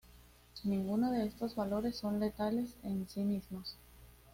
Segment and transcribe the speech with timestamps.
[0.63, 3.77] Ninguno de estos valores son letales en sí mismos.